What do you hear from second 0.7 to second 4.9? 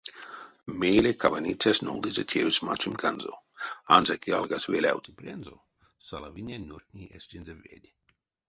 Мейле каваницясь нолдызе тевс манчемканзо— ансяк ялгась